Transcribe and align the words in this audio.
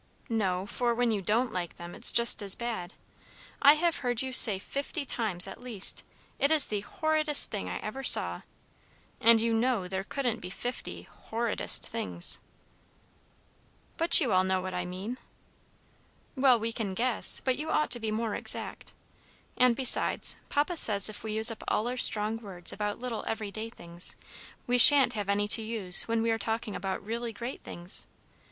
"No, 0.29 0.65
for 0.65 0.95
when 0.95 1.11
you 1.11 1.21
don't 1.21 1.53
like 1.53 1.75
them, 1.77 1.93
it's 1.93 2.11
just 2.11 2.41
as 2.41 2.55
bad. 2.55 2.95
I 3.61 3.73
have 3.73 3.97
heard 3.97 4.23
you 4.23 4.33
say 4.33 4.57
fifty 4.57 5.05
times, 5.05 5.45
at 5.45 5.61
least, 5.61 6.01
'It 6.39 6.49
is 6.49 6.69
the 6.69 6.79
horridest 6.81 7.51
thing 7.51 7.69
I 7.69 7.77
ever 7.81 8.01
saw,' 8.01 8.41
and 9.19 9.39
you 9.39 9.53
know 9.53 9.87
there 9.87 10.03
couldn't 10.03 10.39
be 10.39 10.49
fifty 10.49 11.03
'horridest' 11.03 11.87
things." 11.87 12.39
"But 13.97 14.19
you 14.19 14.33
all 14.33 14.43
know 14.43 14.59
what 14.59 14.73
I 14.73 14.85
mean." 14.85 15.19
"Well, 16.35 16.59
we 16.59 16.71
can 16.71 16.95
guess, 16.95 17.39
but 17.39 17.55
you 17.59 17.69
ought 17.69 17.91
to 17.91 17.99
be 17.99 18.09
more 18.09 18.33
exact. 18.33 18.93
And, 19.55 19.75
besides, 19.75 20.35
Papa 20.49 20.77
says 20.77 21.09
if 21.09 21.23
we 21.23 21.33
use 21.33 21.51
up 21.51 21.63
all 21.67 21.87
our 21.87 21.95
strong 21.95 22.37
words 22.37 22.73
about 22.73 22.97
little 22.97 23.23
every 23.27 23.51
day 23.51 23.69
things, 23.69 24.15
we 24.65 24.79
sha'n't 24.79 25.13
have 25.13 25.29
any 25.29 25.47
to 25.49 25.61
use 25.61 26.07
when 26.07 26.23
we 26.23 26.31
are 26.31 26.39
talking 26.39 26.75
about 26.75 27.05
really 27.05 27.31
great 27.31 27.61
things. 27.61 28.07